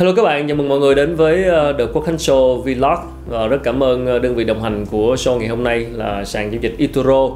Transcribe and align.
Hello 0.00 0.12
các 0.12 0.22
bạn, 0.22 0.48
chào 0.48 0.56
mừng 0.56 0.68
mọi 0.68 0.78
người 0.78 0.94
đến 0.94 1.14
với 1.14 1.44
ờ, 1.44 1.72
The 1.72 1.84
Quốc 1.92 2.02
Khánh 2.02 2.16
Show 2.16 2.56
Vlog. 2.56 2.98
Và 3.28 3.46
rất 3.46 3.60
cảm 3.62 3.82
ơn 3.82 4.06
ờ, 4.06 4.18
đơn 4.18 4.34
vị 4.34 4.44
đồng 4.44 4.62
hành 4.62 4.86
của 4.90 5.14
show 5.14 5.38
ngày 5.38 5.48
hôm 5.48 5.64
nay 5.64 5.86
là 5.92 6.24
sàn 6.24 6.52
giao 6.52 6.60
dịch 6.60 6.74
Ituro, 6.78 7.28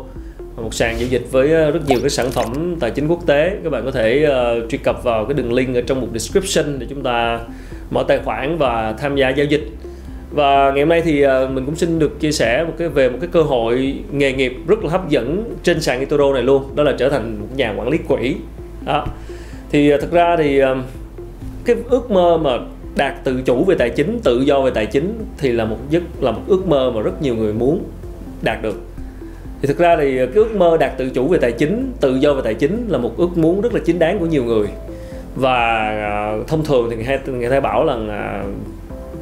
một 0.57 0.75
sàn 0.75 0.99
giao 0.99 1.09
dịch 1.09 1.23
với 1.31 1.53
ờ, 1.53 1.71
rất 1.71 1.81
nhiều 1.87 1.99
cái 2.01 2.11
sản 2.11 2.31
phẩm 2.31 2.77
tài 2.81 2.91
chính 2.91 3.09
quốc 3.09 3.27
tế. 3.27 3.57
Các 3.65 3.71
bạn 3.71 3.85
có 3.85 3.91
thể 3.91 4.27
uh, 4.27 4.71
truy 4.71 4.79
cập 4.79 5.05
vào 5.05 5.25
cái 5.25 5.35
đường 5.35 5.53
link 5.53 5.77
ở 5.77 5.81
trong 5.81 6.01
mục 6.01 6.11
description 6.13 6.79
để 6.79 6.87
chúng 6.91 7.03
ta 7.03 7.41
mở 7.91 8.05
tài 8.09 8.19
khoản 8.19 8.59
và 8.59 8.95
tham 8.99 9.17
gia 9.17 9.29
giao 9.29 9.47
dịch. 9.47 9.69
Và 10.31 10.71
ngày 10.71 10.81
hôm 10.81 10.89
nay 10.89 11.03
thì 11.05 11.27
uh, 11.27 11.51
mình 11.51 11.65
cũng 11.67 11.77
xin 11.77 11.99
được 11.99 12.21
chia 12.21 12.33
sẻ 12.33 12.65
một 12.65 12.73
cái 12.79 12.89
về 12.89 13.09
một 13.09 13.19
cái 13.21 13.29
cơ 13.33 13.43
hội 13.43 13.95
nghề 14.13 14.33
nghiệp 14.33 14.57
rất 14.67 14.85
là 14.85 14.91
hấp 14.91 15.09
dẫn 15.09 15.45
trên 15.63 15.81
sàn 15.81 16.01
Itoro 16.01 16.33
này 16.33 16.43
luôn 16.43 16.63
đó 16.75 16.83
là 16.83 16.93
trở 16.99 17.09
thành 17.09 17.37
một 17.41 17.49
nhà 17.57 17.75
quản 17.77 17.89
lý 17.89 17.99
quỹ. 18.09 18.35
Đó. 18.87 19.07
Thì 19.71 19.95
uh, 19.95 20.01
thực 20.01 20.13
ra 20.13 20.37
thì 20.37 20.63
uh, 20.63 20.69
cái 21.65 21.77
ước 21.89 22.11
mơ 22.11 22.39
mà 22.39 22.59
đạt 22.97 23.25
tự 23.25 23.43
chủ 23.45 23.65
về 23.65 23.75
tài 23.79 23.91
chính 23.91 24.21
tự 24.25 24.41
do 24.41 24.61
về 24.61 24.71
tài 24.71 24.87
chính 24.87 25.25
thì 25.39 25.53
là 25.53 25.65
một 25.65 25.79
giấc 25.91 26.03
là 26.21 26.31
một 26.31 26.43
ước 26.47 26.67
mơ 26.67 26.93
mà 26.95 27.01
rất 27.01 27.23
nhiều 27.23 27.37
người 27.37 27.53
muốn 27.53 27.85
đạt 28.43 28.63
được. 28.63 28.81
Thì 29.63 29.69
thực 29.69 29.79
ra 29.79 29.97
thì 29.97 30.17
cái 30.17 30.35
ước 30.35 30.57
mơ 30.57 30.77
đạt 30.77 30.99
tự 30.99 31.11
chủ 31.11 31.29
về 31.29 31.39
tài 31.39 31.53
chính 31.53 31.93
tự 32.01 32.17
do 32.17 32.35
về 32.35 32.41
tài 32.45 32.55
chính 32.55 32.89
là 32.89 32.99
một 32.99 33.17
ước 33.17 33.37
muốn 33.37 33.61
rất 33.61 33.75
là 33.75 33.81
chính 33.85 33.99
đáng 33.99 34.19
của 34.19 34.27
nhiều 34.27 34.45
người. 34.45 34.67
Và 35.37 35.91
uh, 36.41 36.49
thông 36.49 36.65
thường 36.65 36.91
thì 36.91 36.97
người 36.97 37.05
ta, 37.05 37.33
người 37.33 37.51
ta 37.51 37.61
bảo 37.61 37.85
là 37.85 37.95
uh, 37.95 38.47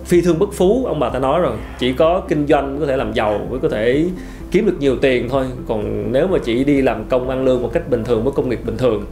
phi 0.04 0.20
thương 0.20 0.38
bất 0.38 0.52
phú 0.52 0.84
ông 0.86 1.00
bà 1.00 1.08
ta 1.08 1.18
nói 1.18 1.40
rồi 1.40 1.56
chỉ 1.78 1.92
có 1.92 2.22
kinh 2.28 2.46
doanh 2.46 2.76
có 2.80 2.86
thể 2.86 2.96
làm 2.96 3.12
giàu 3.12 3.46
mới 3.50 3.58
có 3.58 3.68
thể 3.68 4.04
kiếm 4.50 4.66
được 4.66 4.76
nhiều 4.80 4.96
tiền 4.96 5.28
thôi 5.28 5.44
còn 5.68 6.12
nếu 6.12 6.26
mà 6.26 6.38
chỉ 6.44 6.64
đi 6.64 6.82
làm 6.82 7.04
công 7.04 7.28
ăn 7.28 7.44
lương 7.44 7.62
một 7.62 7.70
cách 7.72 7.90
bình 7.90 8.04
thường 8.04 8.24
với 8.24 8.32
công 8.32 8.48
việc 8.48 8.66
bình 8.66 8.76
thường 8.76 9.04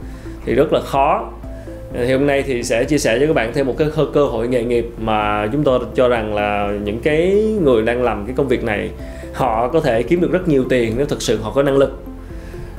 thì 0.45 0.55
rất 0.55 0.73
là 0.73 0.81
khó 0.81 1.29
thì 1.93 2.11
hôm 2.11 2.27
nay 2.27 2.43
thì 2.43 2.63
sẽ 2.63 2.83
chia 2.83 2.97
sẻ 2.97 3.19
cho 3.19 3.27
các 3.27 3.33
bạn 3.33 3.51
thêm 3.53 3.67
một 3.67 3.75
cái 3.77 3.87
cơ 4.13 4.25
hội 4.25 4.47
nghề 4.47 4.63
nghiệp 4.63 4.85
mà 4.97 5.47
chúng 5.51 5.63
tôi 5.63 5.79
cho 5.95 6.07
rằng 6.07 6.35
là 6.35 6.71
những 6.83 6.99
cái 6.99 7.35
người 7.61 7.81
đang 7.81 8.03
làm 8.03 8.25
cái 8.25 8.35
công 8.37 8.47
việc 8.47 8.63
này 8.63 8.89
họ 9.33 9.67
có 9.67 9.79
thể 9.79 10.03
kiếm 10.03 10.21
được 10.21 10.31
rất 10.31 10.47
nhiều 10.47 10.63
tiền 10.69 10.93
nếu 10.97 11.05
thực 11.05 11.21
sự 11.21 11.37
họ 11.41 11.51
có 11.55 11.63
năng 11.63 11.77
lực. 11.77 12.03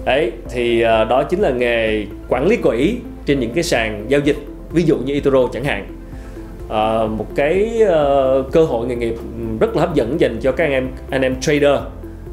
Đấy 0.05 0.33
thì 0.51 0.81
ờ, 0.81 1.05
đó 1.05 1.23
chính 1.23 1.41
là 1.41 1.51
nghề 1.51 2.05
quản 2.29 2.47
lý 2.47 2.57
quỹ 2.57 2.97
trên 3.27 3.41
những 3.41 3.53
cái 3.55 3.65
sàn 3.65 4.05
giao 4.09 4.21
dịch 4.21 4.37
ví 4.73 4.83
dụ 4.83 4.97
như 4.97 5.15
eToro 5.15 5.49
chẳng 5.53 5.65
hạn. 5.65 5.87
À, 6.69 7.07
một 7.07 7.27
cái 7.35 7.83
uh, 7.83 8.53
cơ 8.53 8.65
hội 8.65 8.87
nghề 8.87 8.97
nghiệp 8.97 9.15
rất 9.61 9.77
là 9.77 9.81
hấp 9.81 9.95
dẫn 9.95 10.21
dành 10.21 10.37
cho 10.41 10.53
các 10.53 10.65
anh 10.65 10.73
em 10.73 10.89
anh 11.11 11.23
em 11.23 11.41
trader. 11.41 11.79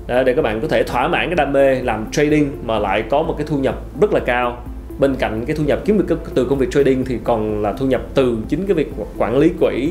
Để 0.07 0.33
các 0.33 0.41
bạn 0.41 0.61
có 0.61 0.67
thể 0.67 0.83
thỏa 0.83 1.07
mãn 1.07 1.27
cái 1.27 1.35
đam 1.35 1.53
mê 1.53 1.75
làm 1.75 2.05
trading 2.11 2.51
mà 2.65 2.79
lại 2.79 3.03
có 3.09 3.21
một 3.21 3.35
cái 3.37 3.47
thu 3.49 3.57
nhập 3.57 3.75
rất 4.01 4.13
là 4.13 4.19
cao 4.19 4.63
bên 4.99 5.15
cạnh 5.15 5.45
cái 5.45 5.55
thu 5.55 5.63
nhập 5.63 5.79
kiếm 5.85 6.07
được 6.07 6.19
từ 6.33 6.45
công 6.45 6.57
việc 6.57 6.71
trading 6.71 7.05
thì 7.05 7.17
còn 7.23 7.61
là 7.61 7.73
thu 7.73 7.85
nhập 7.85 8.01
từ 8.13 8.37
chính 8.49 8.65
cái 8.65 8.73
việc 8.73 8.91
quản 9.17 9.37
lý 9.37 9.51
quỹ 9.59 9.89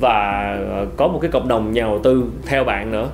và 0.00 0.56
ờ, 0.70 0.86
có 0.96 1.08
một 1.08 1.18
cái 1.22 1.30
cộng 1.30 1.48
đồng 1.48 1.72
nhà 1.72 1.82
đầu 1.82 2.00
tư 2.02 2.24
theo 2.46 2.64
bạn 2.64 2.92
nữa. 2.92 3.08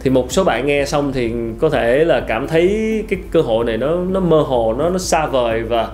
Thì 0.00 0.10
một 0.10 0.32
số 0.32 0.44
bạn 0.44 0.66
nghe 0.66 0.84
xong 0.84 1.12
thì 1.12 1.32
có 1.60 1.70
thể 1.70 2.04
là 2.04 2.20
cảm 2.20 2.48
thấy 2.48 2.68
cái 3.08 3.18
cơ 3.30 3.40
hội 3.40 3.64
này 3.64 3.76
nó 3.76 3.96
nó 3.96 4.20
mơ 4.20 4.40
hồ, 4.40 4.74
nó 4.78 4.90
nó 4.90 4.98
xa 4.98 5.26
vời 5.26 5.62
và 5.62 5.88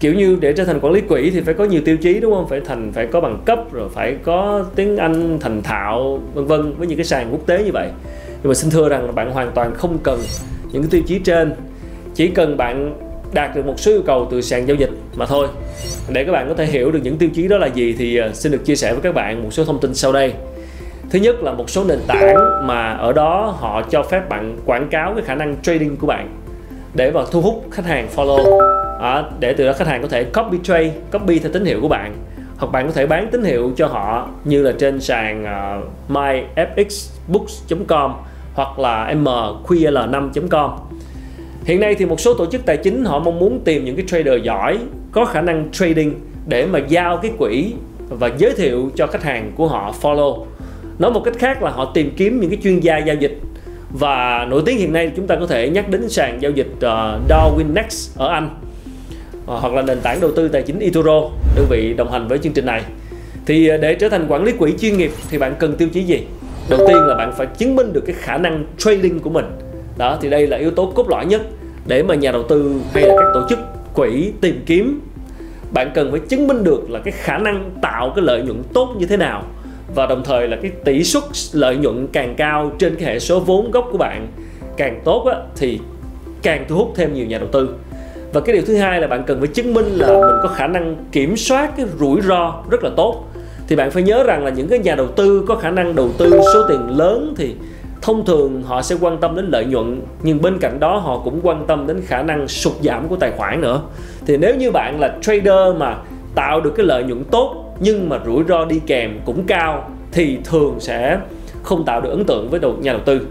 kiểu 0.00 0.14
như 0.14 0.38
để 0.40 0.52
trở 0.52 0.64
thành 0.64 0.80
quản 0.80 0.92
lý 0.92 1.00
quỹ 1.00 1.30
thì 1.30 1.40
phải 1.40 1.54
có 1.54 1.64
nhiều 1.64 1.80
tiêu 1.84 1.96
chí, 1.96 2.20
đúng 2.20 2.34
không? 2.34 2.48
Phải 2.48 2.60
thành, 2.60 2.92
phải 2.92 3.06
có 3.06 3.20
bằng 3.20 3.38
cấp, 3.44 3.72
rồi 3.72 3.88
phải 3.88 4.16
có 4.22 4.64
tiếng 4.74 4.96
anh 4.96 5.38
thành 5.40 5.62
thạo, 5.62 6.20
vân 6.34 6.46
vân 6.46 6.74
với 6.74 6.86
những 6.86 6.98
cái 6.98 7.04
sàn 7.04 7.28
quốc 7.30 7.46
tế 7.46 7.64
như 7.64 7.70
vậy. 7.72 7.88
Nhưng 8.42 8.48
mà 8.48 8.54
xin 8.54 8.70
thưa 8.70 8.88
rằng 8.88 9.06
là 9.06 9.12
bạn 9.12 9.30
hoàn 9.30 9.50
toàn 9.54 9.74
không 9.74 9.98
cần 10.02 10.20
những 10.72 10.82
cái 10.82 10.90
tiêu 10.90 11.02
chí 11.06 11.18
trên. 11.18 11.52
Chỉ 12.14 12.28
cần 12.28 12.56
bạn 12.56 12.94
đạt 13.32 13.56
được 13.56 13.66
một 13.66 13.80
số 13.80 13.90
yêu 13.90 14.02
cầu 14.06 14.28
từ 14.30 14.40
sàn 14.40 14.68
giao 14.68 14.76
dịch 14.76 14.90
mà 15.16 15.26
thôi. 15.26 15.48
Để 16.08 16.24
các 16.24 16.32
bạn 16.32 16.48
có 16.48 16.54
thể 16.54 16.66
hiểu 16.66 16.90
được 16.90 17.00
những 17.02 17.18
tiêu 17.18 17.28
chí 17.34 17.48
đó 17.48 17.58
là 17.58 17.66
gì 17.66 17.94
thì 17.98 18.16
ờ, 18.16 18.32
xin 18.32 18.52
được 18.52 18.64
chia 18.64 18.76
sẻ 18.76 18.92
với 18.92 19.02
các 19.02 19.14
bạn 19.14 19.42
một 19.42 19.52
số 19.52 19.64
thông 19.64 19.80
tin 19.80 19.94
sau 19.94 20.12
đây. 20.12 20.32
Thứ 21.10 21.18
nhất 21.18 21.42
là 21.42 21.52
một 21.52 21.70
số 21.70 21.84
nền 21.84 21.98
tảng 22.06 22.36
mà 22.66 22.92
ở 22.92 23.12
đó 23.12 23.56
họ 23.58 23.82
cho 23.90 24.02
phép 24.02 24.28
bạn 24.28 24.56
quảng 24.66 24.88
cáo 24.90 25.14
cái 25.14 25.24
khả 25.24 25.34
năng 25.34 25.56
trading 25.62 25.96
của 25.96 26.06
bạn 26.06 26.28
để 26.94 27.10
mà 27.10 27.20
thu 27.30 27.40
hút 27.40 27.64
khách 27.70 27.86
hàng 27.86 28.08
follow. 28.16 28.60
À, 29.00 29.24
để 29.40 29.52
từ 29.52 29.66
đó 29.66 29.72
khách 29.72 29.88
hàng 29.88 30.02
có 30.02 30.08
thể 30.08 30.24
copy 30.24 30.58
trade 30.62 30.92
copy 31.12 31.38
theo 31.38 31.52
tín 31.52 31.64
hiệu 31.64 31.80
của 31.80 31.88
bạn. 31.88 32.14
Hoặc 32.56 32.72
bạn 32.72 32.86
có 32.86 32.92
thể 32.92 33.06
bán 33.06 33.28
tín 33.30 33.44
hiệu 33.44 33.72
cho 33.76 33.86
họ 33.86 34.28
như 34.44 34.62
là 34.62 34.72
trên 34.78 35.00
sàn 35.00 35.44
ờ, 35.44 35.78
uh, 35.78 35.84
myfxbooks.com 36.10 38.12
hoặc 38.54 38.78
là 38.78 39.14
mql5.com 39.14 40.70
Hiện 41.68 41.80
nay 41.80 41.94
thì 41.94 42.06
một 42.06 42.20
số 42.20 42.34
tổ 42.34 42.46
chức 42.46 42.66
tài 42.66 42.76
chính 42.76 43.04
họ 43.04 43.18
mong 43.18 43.38
muốn 43.38 43.60
tìm 43.64 43.84
những 43.84 43.96
cái 43.96 44.04
trader 44.08 44.42
giỏi 44.42 44.78
có 45.12 45.24
khả 45.24 45.40
năng 45.40 45.68
trading 45.72 46.14
để 46.46 46.66
mà 46.66 46.78
giao 46.88 47.18
cái 47.22 47.30
quỹ 47.38 47.72
và 48.08 48.30
giới 48.38 48.52
thiệu 48.52 48.90
cho 48.96 49.06
khách 49.06 49.22
hàng 49.22 49.52
của 49.56 49.68
họ 49.68 49.94
follow. 50.02 50.44
Nói 50.98 51.10
một 51.10 51.22
cách 51.24 51.34
khác 51.38 51.62
là 51.62 51.70
họ 51.70 51.90
tìm 51.94 52.10
kiếm 52.16 52.40
những 52.40 52.50
cái 52.50 52.58
chuyên 52.62 52.80
gia 52.80 52.98
giao 52.98 53.16
dịch 53.16 53.38
và 53.90 54.46
nổi 54.50 54.62
tiếng 54.66 54.78
hiện 54.78 54.92
nay 54.92 55.10
chúng 55.16 55.26
ta 55.26 55.36
có 55.36 55.46
thể 55.46 55.70
nhắc 55.70 55.88
đến 55.88 56.08
sàn 56.08 56.38
giao 56.40 56.50
dịch 56.50 56.70
uh, 56.76 56.82
Darwin 57.28 57.72
Next 57.74 58.18
ở 58.18 58.28
Anh 58.28 58.50
uh, 59.36 59.46
hoặc 59.46 59.72
là 59.72 59.82
nền 59.82 60.00
tảng 60.00 60.20
đầu 60.20 60.30
tư 60.36 60.48
tài 60.48 60.62
chính 60.62 60.78
eToro 60.78 61.20
đơn 61.56 61.66
vị 61.70 61.94
đồng 61.94 62.12
hành 62.12 62.28
với 62.28 62.38
chương 62.38 62.52
trình 62.52 62.66
này. 62.66 62.82
Thì 63.46 63.74
uh, 63.74 63.80
để 63.80 63.94
trở 63.94 64.08
thành 64.08 64.26
quản 64.28 64.44
lý 64.44 64.52
quỹ 64.52 64.74
chuyên 64.80 64.98
nghiệp 64.98 65.10
thì 65.30 65.38
bạn 65.38 65.54
cần 65.58 65.76
tiêu 65.76 65.88
chí 65.88 66.02
gì? 66.02 66.26
Đầu 66.70 66.78
tiên 66.88 66.96
là 66.96 67.14
bạn 67.14 67.32
phải 67.36 67.46
chứng 67.46 67.76
minh 67.76 67.92
được 67.92 68.02
cái 68.06 68.16
khả 68.18 68.38
năng 68.38 68.64
trading 68.78 69.20
của 69.20 69.30
mình. 69.30 69.44
Đó 69.98 70.18
thì 70.20 70.30
đây 70.30 70.46
là 70.46 70.56
yếu 70.56 70.70
tố 70.70 70.92
cốt 70.94 71.08
lõi 71.08 71.26
nhất 71.26 71.42
để 71.86 72.02
mà 72.02 72.14
nhà 72.14 72.32
đầu 72.32 72.42
tư 72.42 72.80
hay 72.94 73.02
là 73.02 73.14
các 73.18 73.26
tổ 73.34 73.40
chức 73.48 73.58
quỹ 73.94 74.32
tìm 74.40 74.62
kiếm. 74.66 75.00
Bạn 75.70 75.90
cần 75.94 76.10
phải 76.10 76.20
chứng 76.20 76.46
minh 76.46 76.64
được 76.64 76.90
là 76.90 76.98
cái 77.04 77.12
khả 77.12 77.38
năng 77.38 77.70
tạo 77.82 78.12
cái 78.16 78.24
lợi 78.24 78.42
nhuận 78.42 78.62
tốt 78.74 78.94
như 78.98 79.06
thế 79.06 79.16
nào 79.16 79.42
và 79.94 80.06
đồng 80.06 80.22
thời 80.24 80.48
là 80.48 80.56
cái 80.62 80.70
tỷ 80.84 81.04
suất 81.04 81.22
lợi 81.52 81.76
nhuận 81.76 82.06
càng 82.12 82.34
cao 82.36 82.72
trên 82.78 82.96
cái 82.96 83.04
hệ 83.04 83.18
số 83.18 83.40
vốn 83.40 83.70
gốc 83.70 83.88
của 83.92 83.98
bạn 83.98 84.26
càng 84.76 85.00
tốt 85.04 85.26
á, 85.26 85.36
thì 85.56 85.80
càng 86.42 86.64
thu 86.68 86.76
hút 86.76 86.92
thêm 86.96 87.14
nhiều 87.14 87.26
nhà 87.26 87.38
đầu 87.38 87.48
tư. 87.52 87.68
Và 88.32 88.40
cái 88.40 88.52
điều 88.54 88.64
thứ 88.66 88.76
hai 88.76 89.00
là 89.00 89.06
bạn 89.06 89.22
cần 89.26 89.38
phải 89.38 89.48
chứng 89.48 89.74
minh 89.74 89.86
là 89.86 90.06
mình 90.06 90.36
có 90.42 90.48
khả 90.48 90.66
năng 90.66 90.96
kiểm 91.12 91.36
soát 91.36 91.76
cái 91.76 91.86
rủi 91.98 92.20
ro 92.20 92.54
rất 92.70 92.84
là 92.84 92.90
tốt. 92.96 93.24
Thì 93.68 93.76
bạn 93.76 93.90
phải 93.90 94.02
nhớ 94.02 94.24
rằng 94.24 94.44
là 94.44 94.50
những 94.50 94.68
cái 94.68 94.78
nhà 94.78 94.94
đầu 94.94 95.06
tư 95.06 95.44
có 95.48 95.54
khả 95.54 95.70
năng 95.70 95.94
đầu 95.94 96.10
tư 96.18 96.40
số 96.54 96.68
tiền 96.68 96.98
lớn 96.98 97.34
thì 97.36 97.54
thông 98.02 98.24
thường 98.24 98.62
họ 98.62 98.82
sẽ 98.82 98.96
quan 99.00 99.18
tâm 99.18 99.36
đến 99.36 99.48
lợi 99.50 99.64
nhuận 99.64 100.00
nhưng 100.22 100.42
bên 100.42 100.58
cạnh 100.58 100.80
đó 100.80 100.98
họ 100.98 101.20
cũng 101.24 101.40
quan 101.42 101.64
tâm 101.66 101.86
đến 101.86 102.00
khả 102.06 102.22
năng 102.22 102.48
sụt 102.48 102.72
giảm 102.82 103.08
của 103.08 103.16
tài 103.16 103.30
khoản 103.30 103.60
nữa. 103.60 103.82
Thì 104.26 104.36
nếu 104.36 104.54
như 104.54 104.70
bạn 104.70 105.00
là 105.00 105.18
trader 105.20 105.76
mà 105.76 105.96
tạo 106.34 106.60
được 106.60 106.72
cái 106.76 106.86
lợi 106.86 107.02
nhuận 107.02 107.24
tốt 107.24 107.74
nhưng 107.80 108.08
mà 108.08 108.18
rủi 108.26 108.44
ro 108.48 108.64
đi 108.64 108.80
kèm 108.86 109.20
cũng 109.24 109.44
cao 109.46 109.90
thì 110.12 110.38
thường 110.44 110.74
sẽ 110.78 111.18
không 111.62 111.84
tạo 111.84 112.00
được 112.00 112.10
ấn 112.10 112.24
tượng 112.24 112.50
với 112.50 112.60
đầu 112.60 112.76
nhà 112.80 112.92
đầu 112.92 113.02
tư. 113.04 113.26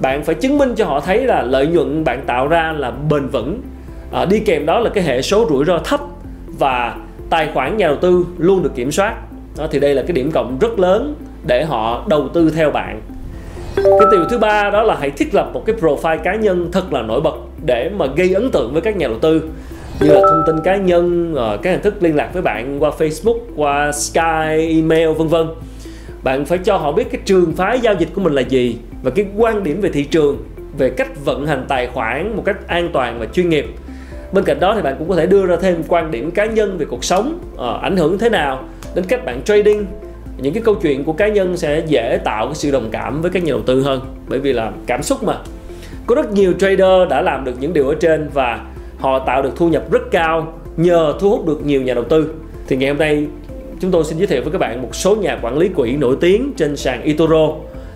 Bạn 0.00 0.24
phải 0.24 0.34
chứng 0.34 0.58
minh 0.58 0.74
cho 0.74 0.84
họ 0.84 1.00
thấy 1.00 1.26
là 1.26 1.42
lợi 1.42 1.66
nhuận 1.66 2.04
bạn 2.04 2.22
tạo 2.26 2.48
ra 2.48 2.74
là 2.76 2.90
bền 2.90 3.28
vững. 3.28 3.60
À, 4.12 4.24
đi 4.24 4.40
kèm 4.40 4.66
đó 4.66 4.80
là 4.80 4.90
cái 4.90 5.04
hệ 5.04 5.22
số 5.22 5.46
rủi 5.50 5.64
ro 5.64 5.78
thấp 5.78 6.00
và 6.58 6.96
tài 7.30 7.48
khoản 7.54 7.76
nhà 7.76 7.86
đầu 7.86 7.96
tư 7.96 8.26
luôn 8.38 8.62
được 8.62 8.74
kiểm 8.74 8.92
soát. 8.92 9.14
Đó, 9.58 9.66
thì 9.70 9.80
đây 9.80 9.94
là 9.94 10.02
cái 10.02 10.12
điểm 10.12 10.30
cộng 10.30 10.58
rất 10.58 10.78
lớn 10.78 11.14
để 11.46 11.64
họ 11.64 12.04
đầu 12.08 12.28
tư 12.28 12.50
theo 12.50 12.70
bạn 12.70 13.00
cái 13.84 14.08
điều 14.10 14.24
thứ 14.24 14.38
ba 14.38 14.70
đó 14.70 14.82
là 14.82 14.96
hãy 15.00 15.10
thiết 15.10 15.34
lập 15.34 15.50
một 15.54 15.62
cái 15.66 15.76
profile 15.76 16.18
cá 16.18 16.34
nhân 16.34 16.68
thật 16.72 16.92
là 16.92 17.02
nổi 17.02 17.20
bật 17.20 17.34
để 17.64 17.90
mà 17.96 18.06
gây 18.16 18.34
ấn 18.34 18.50
tượng 18.50 18.72
với 18.72 18.82
các 18.82 18.96
nhà 18.96 19.08
đầu 19.08 19.18
tư. 19.18 19.42
Như 20.00 20.08
là 20.08 20.20
thông 20.20 20.42
tin 20.46 20.56
cá 20.64 20.76
nhân 20.76 21.34
ờ, 21.34 21.58
các 21.62 21.70
hình 21.70 21.82
thức 21.82 21.94
liên 22.00 22.16
lạc 22.16 22.30
với 22.32 22.42
bạn 22.42 22.82
qua 22.82 22.90
Facebook, 22.98 23.38
qua 23.56 23.92
Skype 23.92 24.68
email, 24.68 25.08
vân 25.08 25.28
vân. 25.28 25.46
Bạn 26.22 26.44
phải 26.44 26.58
cho 26.58 26.76
họ 26.76 26.92
biết 26.92 27.10
cái 27.10 27.20
trường 27.24 27.52
phái 27.52 27.80
giao 27.80 27.94
dịch 27.94 28.08
của 28.14 28.20
mình 28.20 28.32
là 28.32 28.42
gì 28.42 28.76
và 29.02 29.10
cái 29.10 29.26
quan 29.36 29.64
điểm 29.64 29.80
về 29.80 29.90
thị 29.90 30.04
trường, 30.04 30.38
về 30.78 30.90
cách 30.90 31.24
vận 31.24 31.46
hành 31.46 31.64
tài 31.68 31.86
khoản 31.86 32.36
một 32.36 32.42
cách 32.44 32.68
an 32.68 32.90
toàn 32.92 33.18
và 33.18 33.26
chuyên 33.26 33.48
nghiệp. 33.48 33.66
Bên 34.32 34.44
cạnh 34.44 34.60
đó 34.60 34.74
thì 34.74 34.82
bạn 34.82 34.94
cũng 34.98 35.08
có 35.08 35.16
thể 35.16 35.26
đưa 35.26 35.46
ra 35.46 35.56
thêm 35.56 35.82
quan 35.88 36.10
điểm 36.10 36.30
cá 36.30 36.44
nhân 36.44 36.78
về 36.78 36.86
cuộc 36.90 37.04
sống 37.04 37.38
ờ, 37.56 37.78
ảnh 37.82 37.96
hưởng 37.96 38.18
thế 38.18 38.28
nào 38.28 38.64
đến 38.94 39.04
cách 39.08 39.24
bạn 39.24 39.42
trading 39.42 39.86
những 40.38 40.54
cái 40.54 40.62
câu 40.62 40.74
chuyện 40.74 41.04
của 41.04 41.12
cá 41.12 41.28
nhân 41.28 41.56
sẽ 41.56 41.82
dễ 41.86 42.18
tạo 42.24 42.46
cái 42.46 42.54
sự 42.54 42.70
đồng 42.70 42.88
cảm 42.90 43.22
với 43.22 43.30
các 43.30 43.42
nhà 43.42 43.50
đầu 43.50 43.62
tư 43.62 43.82
hơn, 43.82 44.00
bởi 44.28 44.38
vì 44.38 44.52
là 44.52 44.72
cảm 44.86 45.02
xúc 45.02 45.22
mà. 45.22 45.36
Có 46.06 46.14
rất 46.14 46.32
nhiều 46.32 46.52
trader 46.58 47.08
đã 47.10 47.22
làm 47.22 47.44
được 47.44 47.54
những 47.60 47.72
điều 47.72 47.88
ở 47.88 47.94
trên 48.00 48.30
và 48.34 48.66
họ 48.98 49.18
tạo 49.18 49.42
được 49.42 49.52
thu 49.56 49.68
nhập 49.68 49.92
rất 49.92 50.02
cao 50.10 50.52
nhờ 50.76 51.14
thu 51.20 51.30
hút 51.30 51.46
được 51.46 51.66
nhiều 51.66 51.82
nhà 51.82 51.94
đầu 51.94 52.04
tư. 52.04 52.34
Thì 52.68 52.76
ngày 52.76 52.88
hôm 52.88 52.98
nay, 52.98 53.26
chúng 53.80 53.90
tôi 53.90 54.04
xin 54.04 54.18
giới 54.18 54.26
thiệu 54.26 54.42
với 54.42 54.52
các 54.52 54.58
bạn 54.58 54.82
một 54.82 54.94
số 54.94 55.16
nhà 55.16 55.38
quản 55.42 55.58
lý 55.58 55.68
quỹ 55.68 55.96
nổi 55.96 56.16
tiếng 56.20 56.52
trên 56.56 56.76
sàn 56.76 57.02
eToro 57.02 57.48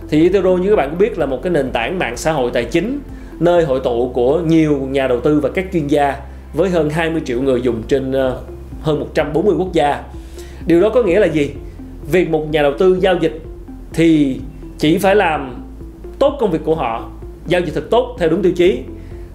thì 0.09 0.23
eToro 0.23 0.51
như 0.51 0.71
các 0.71 0.77
bạn 0.77 0.91
cũng 0.91 0.99
biết, 0.99 1.19
là 1.19 1.27
một 1.27 1.43
cái 1.43 1.53
nền 1.53 1.71
tảng 1.71 1.99
mạng 1.99 2.17
xã 2.17 2.33
hội 2.33 2.51
tài 2.55 2.65
chính, 2.65 3.01
nơi 3.41 3.65
hội 3.65 3.81
tụ 3.85 4.11
của 4.15 4.41
nhiều 4.41 4.89
nhà 4.91 5.09
đầu 5.09 5.21
tư 5.21 5.41
và 5.41 5.49
các 5.49 5.67
chuyên 5.73 5.87
gia 5.87 6.17
với 6.55 6.71
hơn 6.71 6.91
20 6.91 7.23
triệu 7.25 7.43
người 7.43 7.63
dùng 7.63 7.83
trên 7.89 8.13
ờ, 8.13 8.39
hơn 8.83 9.01
140 9.01 9.55
quốc 9.59 9.73
gia. 9.73 10.03
Điều 10.67 10.81
đó 10.81 10.89
có 10.89 11.03
nghĩa 11.03 11.21
là 11.21 11.27
gì? 11.27 11.51
Việc 12.11 12.31
một 12.31 12.51
nhà 12.51 12.63
đầu 12.63 12.73
tư 12.79 12.99
giao 13.01 13.17
dịch 13.21 13.43
thì 13.93 14.41
chỉ 14.79 14.99
phải 14.99 15.17
làm 15.17 15.65
tốt 16.19 16.37
công 16.41 16.51
việc 16.51 16.61
của 16.65 16.75
họ, 16.75 17.11
giao 17.47 17.61
dịch 17.61 17.75
thật 17.75 17.85
tốt 17.91 18.17
theo 18.19 18.29
đúng 18.29 18.43
tiêu 18.43 18.53
chí. 18.53 18.81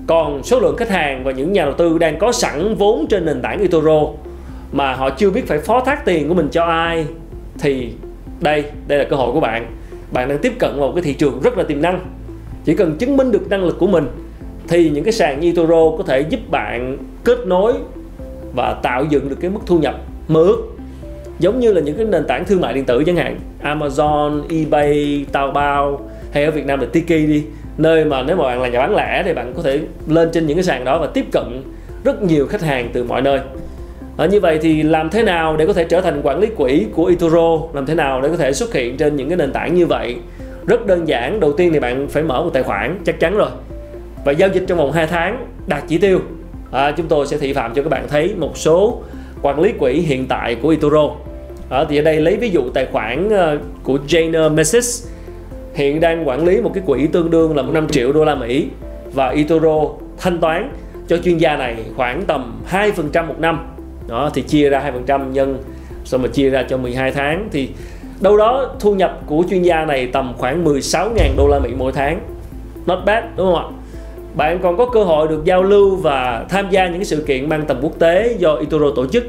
Còn 0.08 0.44
số 0.44 0.60
lượng 0.60 0.76
khách 0.78 0.90
hàng 0.90 1.24
và 1.24 1.32
những 1.32 1.54
nhà 1.54 1.66
đầu 1.66 1.74
tư 1.74 1.98
đang 1.98 2.20
có 2.20 2.32
sẵn 2.32 2.76
vốn 2.76 3.08
trên 3.08 3.26
nền 3.26 3.42
tảng 3.42 3.60
eToro 3.62 4.02
mà 4.72 4.94
họ 4.94 5.10
chưa 5.10 5.30
biết 5.30 5.48
phải 5.48 5.60
phó 5.60 5.80
thác 5.80 6.06
tiền 6.06 6.28
của 6.28 6.34
mình 6.34 6.48
cho 6.52 6.64
ai, 6.64 7.06
thì 7.60 7.92
đây 8.40 8.64
đây 8.88 9.00
là 9.00 9.06
cơ 9.10 9.16
hội 9.16 9.34
của 9.34 9.40
bạn. 9.40 9.72
Bạn 10.12 10.30
đang 10.30 10.38
tiếp 10.38 10.54
cận 10.60 10.80
vào 10.80 10.88
một 10.88 10.94
cái 10.96 11.04
thị 11.04 11.14
trường 11.14 11.40
rất 11.44 11.58
là 11.58 11.64
tiềm 11.64 11.82
năng. 11.82 12.06
Chỉ 12.66 12.76
cần 12.76 12.96
chứng 12.98 13.18
minh 13.18 13.32
được 13.32 13.50
năng 13.50 13.64
lực 13.64 13.80
của 13.80 13.88
mình 13.88 14.08
thì 14.68 14.90
những 14.90 15.04
cái 15.04 15.14
sàn 15.14 15.40
như 15.40 15.48
eToro 15.48 15.98
có 15.98 16.04
thể 16.08 16.20
giúp 16.20 16.40
bạn 16.50 16.98
kết 17.24 17.48
nối 17.48 17.74
và 18.56 18.74
tạo 18.84 19.06
dựng 19.10 19.30
được 19.30 19.38
cái 19.40 19.52
mức 19.52 19.60
thu 19.66 19.80
nhập 19.80 19.96
mơ 20.28 20.42
ước 20.42 20.77
giống 21.40 21.60
như 21.60 21.74
là 21.74 21.82
những 21.82 21.96
cái 21.96 22.06
nền 22.06 22.28
tảng 22.28 22.46
thương 22.46 22.62
mại 22.62 22.74
điện 22.74 22.86
tử 22.86 23.04
chẳng 23.04 23.16
hạn. 23.16 23.40
Amazon, 23.64 24.42
eBay, 24.50 25.26
Taobao 25.32 26.02
hay 26.32 26.46
ở 26.46 26.52
Việt 26.52 26.66
Nam 26.66 26.80
là 26.80 26.86
Tiki 26.94 27.08
đi. 27.08 27.44
Nơi 27.78 28.06
mà 28.06 28.24
nếu 28.24 28.36
mà 28.36 28.44
bạn 28.44 28.62
là 28.62 28.68
nhà 28.68 28.80
bán 28.80 28.96
lẻ 28.96 29.24
thì 29.26 29.34
bạn 29.34 29.54
có 29.56 29.62
thể 29.62 29.80
lên 30.08 30.30
trên 30.34 30.48
những 30.48 30.58
cái 30.58 30.64
sàn 30.64 30.86
đó 30.86 31.00
và 31.00 31.08
tiếp 31.08 31.26
cận 31.32 31.62
rất 32.04 32.24
nhiều 32.24 32.48
khách 32.48 32.62
hàng 32.62 32.90
từ 32.94 33.04
mọi 33.04 33.22
nơi. 33.22 33.40
Ở 34.18 34.28
như 34.28 34.40
vậy 34.40 34.60
thì 34.62 34.84
làm 34.84 35.10
thế 35.10 35.24
nào 35.24 35.58
để 35.58 35.66
có 35.66 35.74
thể 35.74 35.84
trở 35.84 36.02
thành 36.02 36.22
quản 36.24 36.40
lý 36.40 36.48
quỹ 36.48 36.86
của 36.94 37.06
Itoro 37.06 37.60
làm 37.74 37.86
thế 37.86 37.96
nào 37.96 38.22
để 38.22 38.30
có 38.30 38.38
thể 38.38 38.54
xuất 38.54 38.74
hiện 38.74 38.98
trên 38.98 39.16
những 39.16 39.30
cái 39.30 39.38
nền 39.38 39.52
tảng 39.52 39.76
như 39.76 39.86
vậy? 39.86 40.16
Rất 40.68 40.86
đơn 40.86 41.08
giản 41.08 41.40
đầu 41.40 41.54
tiên 41.54 41.74
thì 41.74 41.80
bạn 41.80 42.08
phải 42.08 42.24
mở 42.24 42.44
một 42.44 42.50
tài 42.54 42.64
khoản 42.64 43.00
chắc 43.06 43.20
chắn 43.20 43.38
rồi. 43.38 43.50
Và 44.26 44.32
giao 44.32 44.50
dịch 44.50 44.64
trong 44.68 44.78
vòng 44.78 44.92
2 44.92 45.08
tháng 45.08 45.46
đạt 45.68 45.84
chỉ 45.88 45.98
tiêu. 45.98 46.20
À, 46.72 46.92
chúng 46.92 47.08
tôi 47.08 47.28
sẽ 47.28 47.38
thị 47.38 47.54
phạm 47.54 47.74
cho 47.74 47.84
các 47.84 47.90
bạn 47.90 48.08
thấy 48.08 48.34
một 48.38 48.58
số 48.58 49.02
quản 49.42 49.60
lý 49.60 49.72
quỹ 49.80 49.94
hiện 49.94 50.26
tại 50.28 50.56
của 50.56 50.70
Itoro 50.70 51.10
à, 51.70 51.86
thì 51.90 51.98
ở 51.98 52.02
đây 52.02 52.22
lấy 52.22 52.36
ví 52.36 52.50
dụ 52.50 52.62
tài 52.74 52.86
khoản 52.86 53.30
ờ, 53.30 53.58
của 53.84 53.98
Jane 54.08 54.44
ờ, 54.44 54.50
Messis 54.50 55.08
hiện 55.74 56.00
đang 56.00 56.28
quản 56.28 56.46
lý 56.46 56.62
một 56.62 56.72
cái 56.74 56.84
quỹ 56.86 57.08
tương 57.08 57.32
đương 57.32 57.56
là 57.56 57.64
5 57.64 57.88
triệu 57.88 58.14
đô 58.14 58.26
la 58.26 58.36
Mỹ 58.36 58.68
và 59.14 59.30
Itoro 59.30 59.86
thanh 60.18 60.40
toán 60.40 60.72
cho 61.08 61.18
chuyên 61.18 61.38
gia 61.38 61.58
này 61.58 61.76
khoảng 61.96 62.22
tầm 62.28 62.62
2% 62.72 63.28
một 63.28 63.40
năm. 63.40 63.68
Đó 64.08 64.32
thì 64.34 64.42
chia 64.42 64.70
ra 64.70 64.92
2% 65.08 65.32
nhân 65.32 65.58
xong 66.04 66.22
mà 66.22 66.28
chia 66.28 66.50
ra 66.50 66.64
cho 66.70 66.78
12 66.78 67.12
tháng. 67.12 67.50
Thì 67.52 67.70
đâu 68.22 68.38
đó 68.38 68.76
thu 68.80 68.96
nhập 68.96 69.22
của 69.26 69.44
chuyên 69.50 69.62
gia 69.62 69.86
này 69.86 70.08
tầm 70.14 70.34
khoảng 70.38 70.66
16.000 70.66 71.36
đô 71.38 71.48
la 71.48 71.60
Mỹ 71.60 71.70
mỗi 71.78 71.92
tháng. 71.92 72.20
Not 72.86 73.00
bad 73.06 73.24
đúng 73.36 73.54
không 73.54 73.56
ạ? 73.56 73.66
Bạn 74.36 74.60
còn 74.64 74.78
có 74.78 74.86
cơ 74.86 75.04
hội 75.04 75.28
được 75.28 75.46
giao 75.46 75.64
lưu 75.64 75.96
và 75.96 76.46
tham 76.50 76.70
gia 76.70 76.88
những 76.88 76.98
cái 76.98 77.06
sự 77.06 77.24
kiện 77.28 77.50
mang 77.50 77.66
tầm 77.68 77.78
quốc 77.82 78.00
tế 78.00 78.36
do 78.40 78.56
Itoro 78.56 78.86
tổ 78.96 79.08
chức 79.08 79.24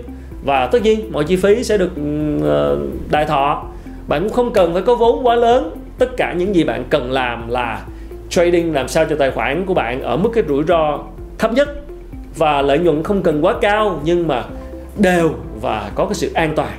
và 0.49 0.67
tất 0.67 0.83
nhiên, 0.83 1.12
mọi 1.12 1.25
chi 1.25 1.37
phí 1.37 1.65
sẽ 1.65 1.79
được 1.79 1.97
ừ, 1.97 2.03
ờ, 2.43 2.79
đại 3.11 3.25
thọ. 3.25 3.65
Bạn 4.06 4.23
cũng 4.23 4.33
không 4.33 4.53
cần 4.53 4.73
phải 4.73 4.83
có 4.83 4.95
vốn 4.95 5.27
quá 5.27 5.35
lớn. 5.35 5.71
Tất 5.99 6.17
cả 6.17 6.33
những 6.33 6.55
gì 6.55 6.65
bạn 6.65 6.85
cần 6.91 7.12
làm 7.12 7.49
là 7.49 7.83
trading, 8.31 8.75
làm 8.75 8.89
sao 8.89 9.05
cho 9.11 9.17
tài 9.17 9.31
khoản 9.31 9.67
của 9.67 9.75
bạn 9.75 10.03
ở 10.03 10.17
mức 10.17 10.31
cái 10.35 10.45
rủi 10.49 10.65
ro 10.65 10.99
thấp 11.39 11.53
nhất. 11.53 11.69
Và 12.37 12.62
lợi 12.62 12.79
nhuận 12.79 13.03
không 13.03 13.23
cần 13.23 13.45
quá 13.45 13.55
cao, 13.61 14.00
nhưng 14.05 14.29
mà 14.29 14.45
đều 14.99 15.31
và 15.61 15.91
có 15.95 16.05
cái 16.05 16.15
sự 16.15 16.31
an 16.35 16.53
toàn. 16.56 16.73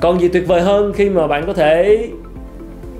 Còn 0.00 0.20
gì 0.20 0.28
tuyệt 0.28 0.48
vời 0.48 0.60
hơn 0.60 0.92
khi 0.92 1.10
mà 1.10 1.26
bạn 1.26 1.46
có 1.46 1.52
thể 1.52 2.08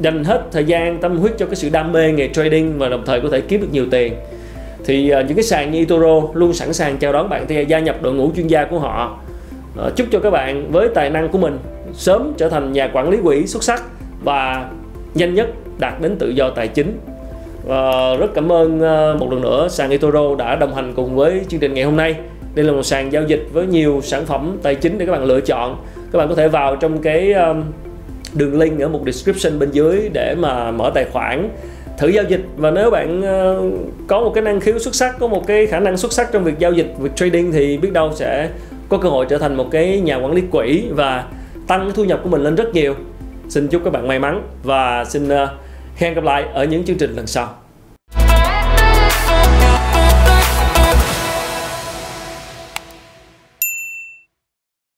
dành 0.00 0.24
hết 0.24 0.42
thời 0.52 0.64
gian, 0.64 0.98
tâm 1.00 1.16
huyết 1.16 1.38
cho 1.38 1.46
cái 1.46 1.56
sự 1.56 1.68
đam 1.68 1.92
mê 1.92 2.12
nghề 2.12 2.28
trading 2.28 2.78
và 2.78 2.88
đồng 2.88 3.02
thời 3.06 3.20
có 3.20 3.28
thể 3.28 3.40
kiếm 3.40 3.60
được 3.60 3.72
nhiều 3.72 3.86
tiền. 3.90 4.12
Thì 4.84 5.10
ờ, 5.10 5.22
những 5.22 5.36
cái 5.36 5.44
sàn 5.44 5.70
như 5.70 5.78
eToro 5.78 6.28
luôn 6.34 6.52
sẵn 6.52 6.72
sàng 6.72 6.98
chào 6.98 7.12
đón 7.12 7.28
bạn 7.28 7.44
thì 7.48 7.64
gia 7.68 7.78
nhập 7.78 8.02
đội 8.02 8.14
ngũ 8.14 8.30
chuyên 8.36 8.46
gia 8.46 8.64
của 8.64 8.78
họ. 8.78 9.18
Ờ, 9.78 9.90
chúc 9.96 10.06
cho 10.10 10.20
các 10.20 10.30
bạn 10.30 10.72
với 10.72 10.88
tài 10.88 11.10
năng 11.10 11.28
của 11.28 11.38
mình 11.38 11.58
sớm 11.92 12.32
trở 12.36 12.48
thành 12.48 12.72
nhà 12.72 12.90
quản 12.92 13.10
lý 13.10 13.18
quỹ 13.24 13.46
xuất 13.46 13.62
sắc 13.62 13.82
và 14.24 14.70
nhanh 15.14 15.34
nhất 15.34 15.48
đạt 15.78 16.00
đến 16.00 16.16
tự 16.18 16.28
do 16.28 16.50
tài 16.50 16.68
chính. 16.68 16.98
Và 17.64 18.14
rất 18.14 18.34
cảm 18.34 18.52
ơn 18.52 18.80
ờ, 18.80 19.16
một 19.20 19.32
lần 19.32 19.40
nữa 19.40 19.68
sàn 19.70 19.90
eToro 19.90 20.34
đã 20.38 20.56
đồng 20.56 20.74
hành 20.74 20.92
cùng 20.96 21.16
với 21.16 21.40
chương 21.48 21.60
trình 21.60 21.74
ngày 21.74 21.84
hôm 21.84 21.96
nay. 21.96 22.16
Đây 22.54 22.64
là 22.64 22.72
một 22.72 22.82
sàn 22.82 23.12
giao 23.12 23.22
dịch 23.22 23.46
với 23.52 23.66
nhiều 23.66 24.00
sản 24.02 24.26
phẩm 24.26 24.58
tài 24.62 24.74
chính 24.74 24.98
để 24.98 25.06
các 25.06 25.12
bạn 25.12 25.24
lựa 25.24 25.40
chọn. 25.40 25.76
Các 26.12 26.18
bạn 26.18 26.28
có 26.28 26.34
thể 26.34 26.48
vào 26.48 26.76
trong 26.76 27.02
cái 27.02 27.34
đường 28.34 28.58
link 28.58 28.80
ở 28.80 28.88
một 28.88 29.00
description 29.06 29.58
bên 29.58 29.70
dưới 29.70 30.10
để 30.12 30.34
mà 30.34 30.70
mở 30.70 30.90
tài 30.94 31.04
khoản, 31.04 31.48
thử 31.98 32.08
giao 32.08 32.24
dịch. 32.24 32.40
Và 32.56 32.70
nếu 32.70 32.90
bạn 32.90 33.22
có 34.06 34.20
một 34.20 34.32
cái 34.34 34.42
năng 34.44 34.60
khiếu 34.60 34.78
xuất 34.78 34.94
sắc, 34.94 35.18
có 35.18 35.28
một 35.28 35.46
cái 35.46 35.66
khả 35.66 35.80
năng 35.80 35.96
xuất 35.96 36.12
sắc 36.12 36.32
trong 36.32 36.44
việc 36.44 36.58
giao 36.58 36.72
dịch, 36.72 36.94
việc 36.98 37.16
trading 37.16 37.52
thì 37.52 37.76
biết 37.76 37.92
đâu 37.92 38.10
sẽ 38.14 38.48
có 38.88 38.98
cơ 38.98 39.08
hội 39.08 39.26
trở 39.28 39.38
thành 39.38 39.56
một 39.56 39.68
cái 39.70 40.00
nhà 40.00 40.16
quản 40.16 40.32
lý 40.32 40.42
quỹ 40.50 40.84
và 40.90 41.24
tăng 41.66 41.80
cái 41.80 41.92
thu 41.94 42.04
nhập 42.04 42.20
của 42.22 42.28
mình 42.28 42.42
lên 42.42 42.54
rất 42.54 42.74
nhiều. 42.74 42.94
Xin 43.48 43.68
chúc 43.68 43.84
các 43.84 43.92
bạn 43.92 44.08
may 44.08 44.18
mắn 44.18 44.42
và 44.62 45.04
xin 45.04 45.28
ờ, 45.28 45.48
hẹn 45.96 46.14
gặp 46.14 46.24
lại 46.24 46.44
ở 46.54 46.64
những 46.64 46.84
chương 46.84 46.98
trình 46.98 47.12
lần 47.12 47.26
sau. 47.26 47.54